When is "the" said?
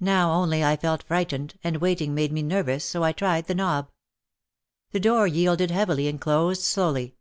3.48-3.54, 4.92-5.00